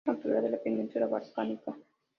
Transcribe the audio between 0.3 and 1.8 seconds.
de la península balcánica.